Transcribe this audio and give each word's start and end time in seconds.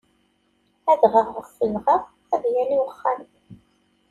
Adɣaɣ 0.91 1.27
ɣef 1.37 1.51
udɣaɣ, 1.63 2.01
ad 2.33 2.43
yali 2.53 2.77
uxxam. 2.87 3.21